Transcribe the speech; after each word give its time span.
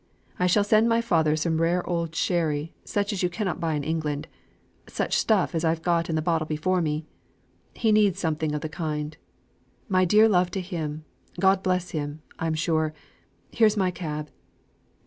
I 0.39 0.47
shall 0.47 0.63
send 0.63 0.89
my 0.89 0.99
father 0.99 1.35
some 1.35 1.61
rare 1.61 1.87
old 1.87 2.15
sherry, 2.15 2.73
such 2.83 3.13
as 3.13 3.21
you 3.21 3.29
cannot 3.29 3.59
buy 3.59 3.75
in 3.75 3.83
England, 3.83 4.27
(such 4.87 5.15
stuff 5.15 5.53
as 5.53 5.63
I've 5.63 5.83
got 5.83 6.09
in 6.09 6.15
the 6.15 6.23
bottle 6.23 6.47
before 6.47 6.81
me)! 6.81 7.05
He 7.75 7.91
needs 7.91 8.19
something 8.19 8.55
of 8.55 8.61
the 8.61 8.67
kind 8.67 9.15
my 9.87 10.03
dear 10.03 10.27
love 10.27 10.49
to 10.57 10.59
him 10.59 11.05
God 11.39 11.61
bless 11.61 11.91
him. 11.91 12.23
I'm 12.39 12.55
sure 12.55 12.95
here's 13.51 13.77
my 13.77 13.91
cab. 13.91 14.31